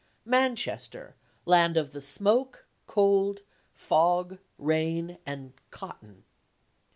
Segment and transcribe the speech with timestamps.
[0.25, 1.15] "Manchester,
[1.45, 3.41] land of the smoke, cold,
[3.75, 6.23] fog, rain and cotton!